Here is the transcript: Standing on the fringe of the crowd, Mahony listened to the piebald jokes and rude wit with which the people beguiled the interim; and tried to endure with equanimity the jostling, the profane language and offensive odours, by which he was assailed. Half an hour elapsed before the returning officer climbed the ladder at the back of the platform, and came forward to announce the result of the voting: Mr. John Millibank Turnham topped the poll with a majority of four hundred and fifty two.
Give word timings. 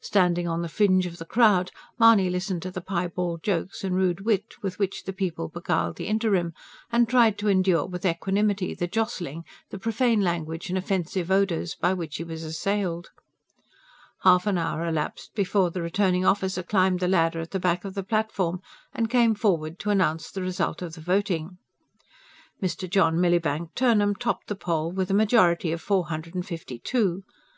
Standing 0.00 0.48
on 0.48 0.62
the 0.62 0.70
fringe 0.70 1.04
of 1.04 1.18
the 1.18 1.26
crowd, 1.26 1.70
Mahony 1.98 2.30
listened 2.30 2.62
to 2.62 2.70
the 2.70 2.80
piebald 2.80 3.42
jokes 3.42 3.84
and 3.84 3.94
rude 3.94 4.22
wit 4.22 4.54
with 4.62 4.78
which 4.78 5.04
the 5.04 5.12
people 5.12 5.48
beguiled 5.48 5.96
the 5.96 6.06
interim; 6.06 6.54
and 6.90 7.06
tried 7.06 7.36
to 7.36 7.48
endure 7.50 7.84
with 7.84 8.06
equanimity 8.06 8.72
the 8.72 8.86
jostling, 8.86 9.44
the 9.68 9.78
profane 9.78 10.22
language 10.22 10.70
and 10.70 10.78
offensive 10.78 11.30
odours, 11.30 11.74
by 11.74 11.92
which 11.92 12.16
he 12.16 12.24
was 12.24 12.42
assailed. 12.42 13.10
Half 14.22 14.46
an 14.46 14.56
hour 14.56 14.86
elapsed 14.86 15.34
before 15.34 15.70
the 15.70 15.82
returning 15.82 16.24
officer 16.24 16.62
climbed 16.62 17.00
the 17.00 17.06
ladder 17.08 17.40
at 17.40 17.50
the 17.50 17.60
back 17.60 17.84
of 17.84 17.92
the 17.92 18.02
platform, 18.02 18.62
and 18.94 19.10
came 19.10 19.34
forward 19.34 19.78
to 19.80 19.90
announce 19.90 20.30
the 20.30 20.40
result 20.40 20.80
of 20.80 20.94
the 20.94 21.02
voting: 21.02 21.58
Mr. 22.62 22.88
John 22.88 23.18
Millibank 23.20 23.74
Turnham 23.74 24.14
topped 24.14 24.46
the 24.46 24.54
poll 24.56 24.90
with 24.90 25.10
a 25.10 25.12
majority 25.12 25.70
of 25.70 25.82
four 25.82 26.06
hundred 26.06 26.34
and 26.34 26.46
fifty 26.46 26.78
two. 26.78 27.24